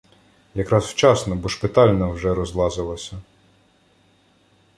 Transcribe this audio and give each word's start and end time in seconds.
Якраз 0.55 0.85
вчасно, 0.85 1.35
бо 1.35 1.49
шпитальна 1.49 2.07
вже 2.07 2.33
розлазилася. 2.33 3.21